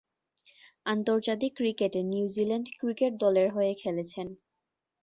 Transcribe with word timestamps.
আন্তর্জাতিক 0.85 1.51
ক্রিকেটে 1.57 2.01
New Zealand 2.11 2.67
cricket 2.79 3.13
দলের 3.23 3.47
হয়ে 3.55 3.73
খেলেছেন। 3.81 4.27